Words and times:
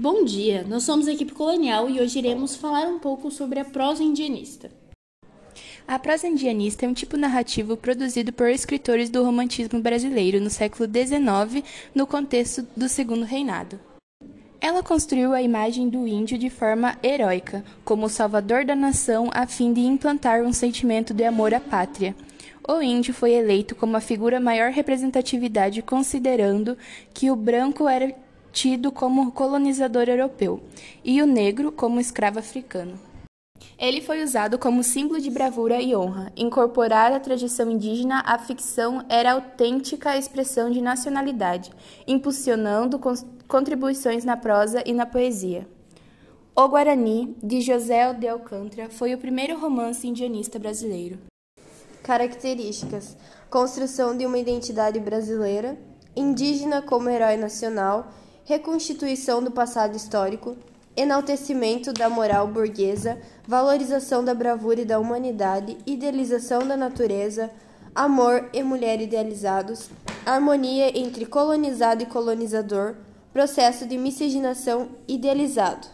Bom 0.00 0.24
dia, 0.24 0.64
nós 0.66 0.84
somos 0.84 1.06
a 1.06 1.12
equipe 1.12 1.34
colonial 1.34 1.90
e 1.90 2.00
hoje 2.00 2.20
iremos 2.20 2.56
falar 2.56 2.88
um 2.88 2.98
pouco 2.98 3.30
sobre 3.30 3.60
a 3.60 3.66
prosa 3.66 4.02
indianista. 4.02 4.70
A 5.86 5.98
prosa 5.98 6.26
indianista 6.26 6.86
é 6.86 6.88
um 6.88 6.94
tipo 6.94 7.18
narrativo 7.18 7.76
produzido 7.76 8.32
por 8.32 8.48
escritores 8.48 9.10
do 9.10 9.22
romantismo 9.22 9.78
brasileiro 9.78 10.40
no 10.40 10.48
século 10.48 10.88
XIX, 10.88 11.62
no 11.94 12.06
contexto 12.06 12.66
do 12.74 12.88
Segundo 12.88 13.26
Reinado. 13.26 13.78
Ela 14.58 14.82
construiu 14.82 15.34
a 15.34 15.42
imagem 15.42 15.90
do 15.90 16.08
índio 16.08 16.38
de 16.38 16.48
forma 16.48 16.96
heróica, 17.02 17.62
como 17.84 18.06
o 18.06 18.08
salvador 18.08 18.64
da 18.64 18.74
nação, 18.74 19.28
a 19.34 19.46
fim 19.46 19.70
de 19.70 19.82
implantar 19.82 20.40
um 20.40 20.52
sentimento 20.54 21.12
de 21.12 21.24
amor 21.24 21.52
à 21.52 21.60
pátria. 21.60 22.16
O 22.66 22.80
índio 22.80 23.12
foi 23.12 23.32
eleito 23.32 23.74
como 23.74 23.98
a 23.98 24.00
figura 24.00 24.40
maior 24.40 24.70
representatividade, 24.70 25.82
considerando 25.82 26.78
que 27.12 27.30
o 27.30 27.36
branco 27.36 27.86
era 27.86 28.14
tido 28.52 28.90
como 28.90 29.32
colonizador 29.32 30.08
europeu 30.08 30.60
e 31.04 31.22
o 31.22 31.26
negro 31.26 31.70
como 31.70 32.00
escravo 32.00 32.38
africano. 32.38 32.98
Ele 33.78 34.02
foi 34.02 34.22
usado 34.22 34.58
como 34.58 34.82
símbolo 34.82 35.20
de 35.20 35.30
bravura 35.30 35.80
e 35.80 35.96
honra. 35.96 36.30
Incorporar 36.36 37.12
a 37.12 37.20
tradição 37.20 37.70
indígena 37.70 38.22
à 38.26 38.38
ficção 38.38 39.04
era 39.08 39.32
autêntica 39.32 40.18
expressão 40.18 40.70
de 40.70 40.82
nacionalidade, 40.82 41.70
impulsionando 42.06 43.00
contribuições 43.48 44.24
na 44.24 44.36
prosa 44.36 44.82
e 44.84 44.92
na 44.92 45.06
poesia. 45.06 45.66
O 46.54 46.68
Guarani, 46.68 47.34
de 47.42 47.62
José 47.62 48.12
de 48.12 48.28
Alcântara, 48.28 48.90
foi 48.90 49.14
o 49.14 49.18
primeiro 49.18 49.58
romance 49.58 50.06
indianista 50.06 50.58
brasileiro. 50.58 51.18
Características: 52.02 53.16
construção 53.48 54.14
de 54.14 54.26
uma 54.26 54.38
identidade 54.38 55.00
brasileira, 55.00 55.78
indígena 56.14 56.82
como 56.82 57.08
herói 57.08 57.38
nacional, 57.38 58.12
reconstituição 58.50 59.40
do 59.40 59.52
passado 59.52 59.96
histórico, 59.96 60.56
enaltecimento 60.96 61.92
da 61.92 62.10
moral 62.10 62.48
burguesa, 62.48 63.16
valorização 63.46 64.24
da 64.24 64.34
bravura 64.34 64.80
e 64.80 64.84
da 64.84 64.98
humanidade, 64.98 65.78
idealização 65.86 66.66
da 66.66 66.76
natureza, 66.76 67.48
amor 67.94 68.50
e 68.52 68.60
mulher 68.64 69.00
idealizados, 69.00 69.88
harmonia 70.26 70.98
entre 70.98 71.26
colonizado 71.26 72.02
e 72.02 72.06
colonizador, 72.06 72.96
processo 73.32 73.86
de 73.86 73.96
miscigenação 73.96 74.88
idealizado. 75.06 75.86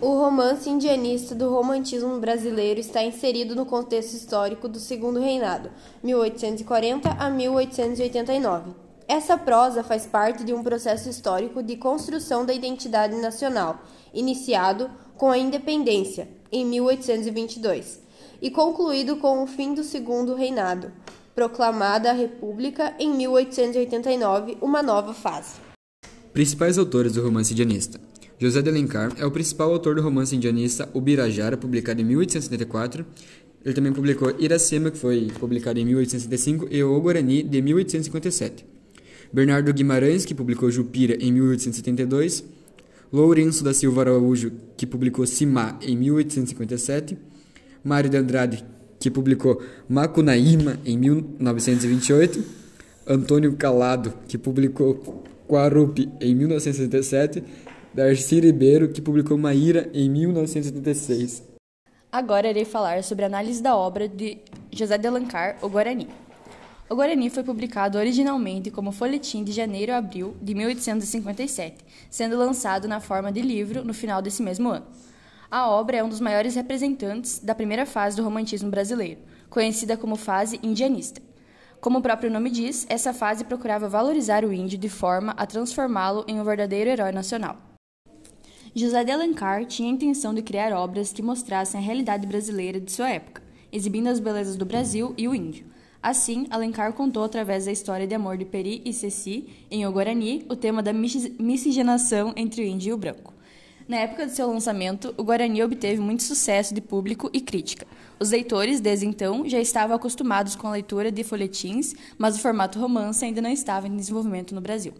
O 0.00 0.14
romance 0.14 0.70
indianista 0.70 1.34
do 1.34 1.50
romantismo 1.50 2.20
brasileiro 2.20 2.78
está 2.78 3.02
inserido 3.02 3.56
no 3.56 3.66
contexto 3.66 4.14
histórico 4.14 4.68
do 4.68 4.78
Segundo 4.78 5.18
Reinado, 5.18 5.72
1840 6.04 7.10
a 7.18 7.28
1889. 7.28 8.89
Essa 9.10 9.36
prosa 9.36 9.82
faz 9.82 10.06
parte 10.06 10.44
de 10.44 10.54
um 10.54 10.62
processo 10.62 11.10
histórico 11.10 11.64
de 11.64 11.74
construção 11.74 12.46
da 12.46 12.54
identidade 12.54 13.16
nacional, 13.16 13.84
iniciado 14.14 14.88
com 15.16 15.32
a 15.32 15.36
independência, 15.36 16.28
em 16.52 16.64
1822, 16.64 18.02
e 18.40 18.52
concluído 18.52 19.16
com 19.16 19.42
o 19.42 19.48
fim 19.48 19.74
do 19.74 19.82
Segundo 19.82 20.36
Reinado, 20.36 20.92
proclamada 21.34 22.10
a 22.10 22.12
República 22.12 22.94
em 23.00 23.12
1889, 23.12 24.58
uma 24.62 24.80
nova 24.80 25.12
fase. 25.12 25.56
Principais 26.32 26.78
autores 26.78 27.14
do 27.14 27.24
romance 27.24 27.52
indianista. 27.52 28.00
José 28.38 28.62
de 28.62 28.68
Alencar 28.68 29.12
é 29.18 29.26
o 29.26 29.32
principal 29.32 29.72
autor 29.72 29.96
do 29.96 30.02
romance 30.02 30.36
indianista 30.36 30.88
Ubirajara, 30.94 31.56
publicado 31.56 32.00
em 32.00 32.04
1874. 32.04 33.04
Ele 33.64 33.74
também 33.74 33.92
publicou 33.92 34.32
Iracema, 34.38 34.88
que 34.88 34.98
foi 34.98 35.32
publicado 35.40 35.80
em 35.80 35.84
1865, 35.84 36.68
e 36.70 36.80
O 36.84 37.00
Guarani, 37.00 37.42
de 37.42 37.60
1857. 37.60 38.69
Bernardo 39.32 39.72
Guimarães, 39.72 40.24
que 40.24 40.34
publicou 40.34 40.70
Jupira 40.70 41.16
em 41.20 41.30
1872, 41.32 42.44
Lourenço 43.12 43.62
da 43.62 43.72
Silva 43.72 44.02
Araújo, 44.02 44.52
que 44.76 44.86
publicou 44.86 45.26
Simá 45.26 45.78
em 45.82 45.96
1857, 45.96 47.16
Mário 47.82 48.10
de 48.10 48.16
Andrade, 48.16 48.64
que 48.98 49.10
publicou 49.10 49.62
Macunaíma 49.88 50.78
em 50.84 50.96
1928, 50.96 52.44
Antônio 53.06 53.56
Calado, 53.56 54.12
que 54.28 54.36
publicou 54.36 55.24
Quarupi 55.48 56.08
em 56.20 56.34
1967, 56.34 57.42
Darcy 57.94 58.40
Ribeiro, 58.40 58.88
que 58.88 59.00
publicou 59.00 59.36
Maíra 59.36 59.88
em 59.92 60.08
1976. 60.08 61.42
Agora 62.12 62.48
irei 62.50 62.64
falar 62.64 63.02
sobre 63.04 63.24
a 63.24 63.28
análise 63.28 63.62
da 63.62 63.76
obra 63.76 64.08
de 64.08 64.38
José 64.72 64.98
de 64.98 65.06
Alencar, 65.06 65.56
O 65.62 65.68
Guarani. 65.68 66.08
O 66.90 66.96
Guarani 66.96 67.30
foi 67.30 67.44
publicado 67.44 67.96
originalmente 67.98 68.68
como 68.68 68.90
folhetim 68.90 69.44
de 69.44 69.52
janeiro 69.52 69.92
a 69.92 69.98
abril 69.98 70.36
de 70.42 70.56
1857, 70.56 71.84
sendo 72.10 72.36
lançado 72.36 72.88
na 72.88 72.98
forma 72.98 73.30
de 73.30 73.40
livro 73.40 73.84
no 73.84 73.94
final 73.94 74.20
desse 74.20 74.42
mesmo 74.42 74.70
ano. 74.70 74.86
A 75.48 75.70
obra 75.70 75.98
é 75.98 76.02
um 76.02 76.08
dos 76.08 76.18
maiores 76.18 76.56
representantes 76.56 77.38
da 77.38 77.54
primeira 77.54 77.86
fase 77.86 78.16
do 78.16 78.24
romantismo 78.24 78.68
brasileiro, 78.72 79.20
conhecida 79.48 79.96
como 79.96 80.16
fase 80.16 80.58
indianista. 80.64 81.22
Como 81.80 82.00
o 82.00 82.02
próprio 82.02 82.28
nome 82.28 82.50
diz, 82.50 82.84
essa 82.88 83.14
fase 83.14 83.44
procurava 83.44 83.88
valorizar 83.88 84.44
o 84.44 84.52
índio 84.52 84.76
de 84.76 84.88
forma 84.88 85.30
a 85.36 85.46
transformá-lo 85.46 86.24
em 86.26 86.40
um 86.40 86.44
verdadeiro 86.44 86.90
herói 86.90 87.12
nacional. 87.12 87.56
José 88.74 89.04
de 89.04 89.12
Alencar 89.12 89.64
tinha 89.64 89.88
a 89.88 89.94
intenção 89.94 90.34
de 90.34 90.42
criar 90.42 90.72
obras 90.72 91.12
que 91.12 91.22
mostrassem 91.22 91.80
a 91.80 91.84
realidade 91.84 92.26
brasileira 92.26 92.80
de 92.80 92.90
sua 92.90 93.10
época, 93.10 93.44
exibindo 93.70 94.08
as 94.08 94.18
belezas 94.18 94.56
do 94.56 94.66
Brasil 94.66 95.14
e 95.16 95.28
o 95.28 95.34
índio. 95.36 95.70
Assim, 96.02 96.46
Alencar 96.48 96.94
contou 96.94 97.24
através 97.24 97.66
da 97.66 97.72
história 97.72 98.06
de 98.06 98.14
amor 98.14 98.38
de 98.38 98.46
Peri 98.46 98.80
e 98.86 98.92
Ceci, 98.92 99.46
em 99.70 99.86
O 99.86 99.92
Guarani, 99.92 100.46
o 100.48 100.56
tema 100.56 100.82
da 100.82 100.94
miscigenação 100.94 102.32
entre 102.36 102.62
o 102.62 102.66
índio 102.66 102.90
e 102.90 102.92
o 102.94 102.96
branco. 102.96 103.34
Na 103.86 103.98
época 103.98 104.24
de 104.24 104.32
seu 104.32 104.48
lançamento, 104.48 105.12
o 105.18 105.24
Guarani 105.24 105.62
obteve 105.62 106.00
muito 106.00 106.22
sucesso 106.22 106.72
de 106.72 106.80
público 106.80 107.28
e 107.34 107.40
crítica. 107.40 107.86
Os 108.18 108.30
leitores, 108.30 108.80
desde 108.80 109.04
então, 109.04 109.46
já 109.46 109.60
estavam 109.60 109.94
acostumados 109.94 110.56
com 110.56 110.68
a 110.68 110.72
leitura 110.72 111.12
de 111.12 111.22
folhetins, 111.22 111.94
mas 112.16 112.36
o 112.36 112.40
formato 112.40 112.78
romance 112.78 113.22
ainda 113.22 113.42
não 113.42 113.50
estava 113.50 113.86
em 113.86 113.96
desenvolvimento 113.96 114.54
no 114.54 114.60
Brasil. 114.60 114.94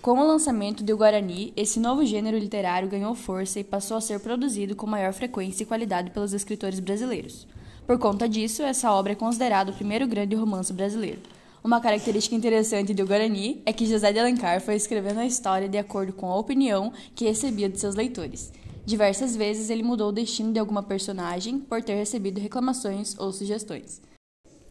Com 0.00 0.18
o 0.18 0.26
lançamento 0.26 0.84
de 0.84 0.92
O 0.92 0.96
Guarani, 0.96 1.52
esse 1.56 1.80
novo 1.80 2.04
gênero 2.04 2.38
literário 2.38 2.88
ganhou 2.88 3.14
força 3.14 3.58
e 3.58 3.64
passou 3.64 3.96
a 3.96 4.00
ser 4.00 4.20
produzido 4.20 4.76
com 4.76 4.86
maior 4.86 5.12
frequência 5.12 5.64
e 5.64 5.66
qualidade 5.66 6.10
pelos 6.10 6.32
escritores 6.32 6.78
brasileiros. 6.78 7.46
Por 7.86 7.98
conta 7.98 8.28
disso, 8.28 8.62
essa 8.62 8.92
obra 8.92 9.12
é 9.12 9.16
considerada 9.16 9.72
o 9.72 9.74
primeiro 9.74 10.06
grande 10.06 10.36
romance 10.36 10.72
brasileiro. 10.72 11.20
Uma 11.64 11.80
característica 11.80 12.34
interessante 12.34 12.94
do 12.94 13.06
Guarani 13.06 13.62
é 13.64 13.72
que 13.72 13.86
José 13.86 14.12
de 14.12 14.18
Alencar 14.18 14.60
foi 14.60 14.74
escrevendo 14.74 15.20
a 15.20 15.26
história 15.26 15.68
de 15.68 15.78
acordo 15.78 16.12
com 16.12 16.26
a 16.30 16.38
opinião 16.38 16.92
que 17.14 17.24
recebia 17.24 17.68
de 17.68 17.78
seus 17.78 17.94
leitores. 17.94 18.52
Diversas 18.84 19.36
vezes 19.36 19.70
ele 19.70 19.82
mudou 19.82 20.08
o 20.08 20.12
destino 20.12 20.52
de 20.52 20.58
alguma 20.58 20.82
personagem 20.82 21.60
por 21.60 21.82
ter 21.82 21.94
recebido 21.94 22.40
reclamações 22.40 23.16
ou 23.18 23.32
sugestões. 23.32 24.00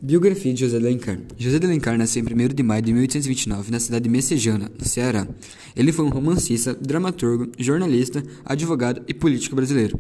Biografia 0.02 0.54
de 0.54 0.62
José 0.62 0.80
de 0.80 0.86
Alencar. 0.86 1.20
José 1.38 1.60
de 1.60 1.66
Alencar 1.66 1.98
nasceu 1.98 2.24
em 2.24 2.26
1 2.26 2.48
de 2.56 2.64
maio 2.64 2.82
de 2.82 2.92
1829 2.92 3.72
na 3.72 3.80
cidade 3.80 4.04
de 4.04 4.10
Messejana, 4.10 4.70
no 4.78 4.86
Ceará. 4.86 5.28
Ele 5.76 5.92
foi 5.92 6.04
um 6.04 6.10
romancista, 6.10 6.74
dramaturgo, 6.74 7.52
jornalista, 7.58 8.24
advogado 8.44 9.04
e 9.08 9.14
político 9.14 9.56
brasileiro. 9.56 10.00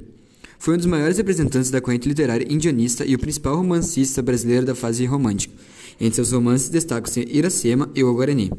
Foi 0.61 0.75
um 0.75 0.77
dos 0.77 0.85
maiores 0.85 1.17
representantes 1.17 1.71
da 1.71 1.81
corrente 1.81 2.07
literária 2.07 2.45
indianista 2.47 3.03
e 3.03 3.15
o 3.15 3.19
principal 3.19 3.55
romancista 3.55 4.21
brasileiro 4.21 4.63
da 4.63 4.75
fase 4.75 5.03
romântica. 5.07 5.55
Entre 5.99 6.13
seus 6.13 6.31
romances 6.31 6.69
destacam-se 6.69 7.27
Iracema 7.31 7.89
e 7.95 8.03
O 8.03 8.13
Guarani. 8.13 8.51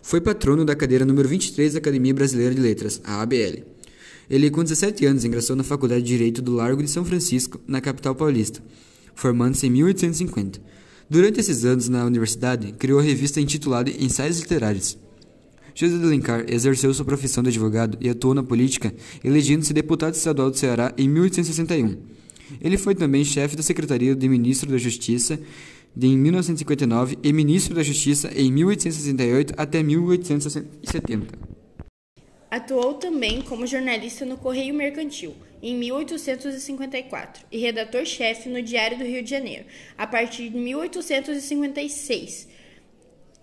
Foi 0.00 0.20
patrono 0.20 0.64
da 0.64 0.76
cadeira 0.76 1.04
número 1.04 1.28
23 1.28 1.72
da 1.72 1.80
Academia 1.80 2.14
Brasileira 2.14 2.54
de 2.54 2.60
Letras, 2.60 3.00
a 3.02 3.20
ABL. 3.20 3.64
Ele, 4.30 4.50
com 4.52 4.62
17 4.62 5.04
anos, 5.04 5.24
ingressou 5.24 5.56
na 5.56 5.64
Faculdade 5.64 6.02
de 6.02 6.16
Direito 6.16 6.40
do 6.40 6.52
Largo 6.52 6.80
de 6.80 6.88
São 6.88 7.04
Francisco, 7.04 7.60
na 7.66 7.80
capital 7.80 8.14
paulista, 8.14 8.62
formando-se 9.12 9.66
em 9.66 9.70
1850. 9.70 10.60
Durante 11.10 11.40
esses 11.40 11.64
anos 11.64 11.88
na 11.88 12.04
universidade, 12.04 12.70
criou 12.78 13.00
a 13.00 13.02
revista 13.02 13.40
intitulada 13.40 13.90
Ensaios 13.90 14.38
Literários, 14.38 14.96
José 15.74 15.98
de 15.98 16.04
Alencar 16.04 16.44
exerceu 16.48 16.92
sua 16.92 17.04
profissão 17.04 17.42
de 17.42 17.48
advogado 17.48 17.98
e 18.00 18.08
atuou 18.08 18.34
na 18.34 18.42
política, 18.42 18.94
elegendo-se 19.24 19.72
deputado 19.72 20.14
estadual 20.14 20.50
do 20.50 20.56
Ceará 20.56 20.92
em 20.98 21.08
1861. 21.08 21.96
Ele 22.60 22.76
foi 22.76 22.94
também 22.94 23.24
chefe 23.24 23.56
da 23.56 23.62
Secretaria 23.62 24.14
de 24.14 24.28
Ministro 24.28 24.70
da 24.70 24.78
Justiça 24.78 25.38
de, 25.94 26.06
em 26.06 26.16
1959 26.16 27.18
e 27.22 27.32
ministro 27.32 27.74
da 27.74 27.82
Justiça 27.82 28.30
em 28.34 28.50
1868 28.50 29.54
até 29.56 29.82
1870. 29.82 31.52
Atuou 32.50 32.94
também 32.94 33.40
como 33.40 33.66
jornalista 33.66 34.26
no 34.26 34.36
Correio 34.36 34.74
Mercantil 34.74 35.34
em 35.62 35.74
1854 35.76 37.46
e 37.50 37.58
redator-chefe 37.58 38.48
no 38.48 38.60
Diário 38.60 38.98
do 38.98 39.04
Rio 39.04 39.22
de 39.22 39.30
Janeiro 39.30 39.64
a 39.96 40.06
partir 40.06 40.50
de 40.50 40.58
1856 40.58 42.48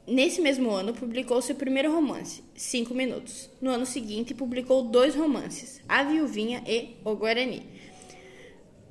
Nesse 0.09 0.41
mesmo 0.41 0.71
ano, 0.71 0.91
publicou 0.91 1.39
seu 1.39 1.53
primeiro 1.53 1.93
romance, 1.93 2.43
Cinco 2.55 2.95
Minutos. 2.95 3.47
No 3.61 3.69
ano 3.69 3.85
seguinte, 3.85 4.33
publicou 4.33 4.81
dois 4.81 5.13
romances, 5.13 5.79
A 5.87 6.01
Viuvinha 6.01 6.63
e 6.65 6.95
O 7.05 7.15
Guarani. 7.15 7.61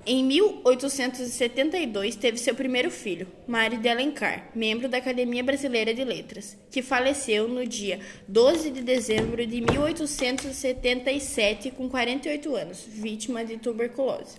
Em 0.06 0.22
1872, 0.22 2.14
teve 2.14 2.38
seu 2.38 2.54
primeiro 2.54 2.88
filho, 2.88 3.26
Mário 3.48 3.78
de 3.78 3.88
Alencar, 3.88 4.48
membro 4.54 4.88
da 4.88 4.98
Academia 4.98 5.42
Brasileira 5.42 5.92
de 5.92 6.04
Letras, 6.04 6.56
que 6.70 6.82
faleceu 6.82 7.48
no 7.48 7.66
dia 7.66 7.98
12 8.28 8.70
de 8.70 8.80
dezembro 8.80 9.44
de 9.44 9.60
1877, 9.60 11.72
com 11.72 11.88
48 11.88 12.54
anos, 12.54 12.86
vítima 12.88 13.44
de 13.44 13.58
tuberculose. 13.58 14.36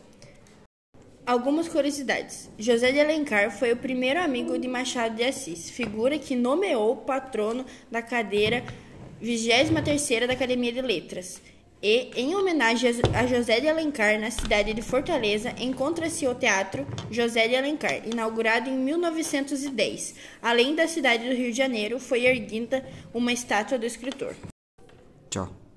Algumas 1.30 1.68
curiosidades. 1.68 2.50
José 2.58 2.92
de 2.92 3.00
Alencar 3.00 3.52
foi 3.52 3.72
o 3.72 3.78
primeiro 3.78 4.20
amigo 4.20 4.58
de 4.58 4.68
Machado 4.68 5.16
de 5.16 5.24
Assis, 5.24 5.70
figura 5.70 6.18
que 6.18 6.36
nomeou 6.36 6.96
patrono 6.96 7.64
da 7.92 8.02
cadeira 8.02 8.64
23ª 9.22 10.26
da 10.26 10.34
Academia 10.34 10.74
de 10.74 10.82
Letras. 10.82 11.40
E, 11.84 12.10
em 12.16 12.34
homenagem 12.36 12.90
a 13.14 13.28
José 13.28 13.60
de 13.60 13.68
Alencar, 13.68 14.20
na 14.20 14.32
cidade 14.32 14.74
de 14.74 14.82
Fortaleza, 14.82 15.54
encontra-se 15.60 16.26
o 16.26 16.34
Teatro 16.34 16.88
José 17.12 17.48
de 17.48 17.56
Alencar, 17.56 18.02
inaugurado 18.08 18.68
em 18.68 18.76
1910. 18.80 20.16
Além 20.42 20.74
da 20.74 20.88
cidade 20.88 21.30
do 21.30 21.36
Rio 21.36 21.52
de 21.52 21.58
Janeiro, 21.60 22.00
foi 22.00 22.26
erguida 22.26 22.84
uma 23.14 23.32
estátua 23.32 23.78
do 23.78 23.86
escritor. 23.86 24.36
Tchau. 25.30 25.69